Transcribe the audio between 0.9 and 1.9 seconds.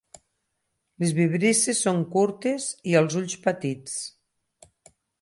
Les vibrisses